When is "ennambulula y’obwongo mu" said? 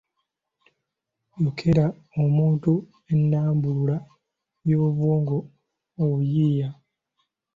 3.13-6.05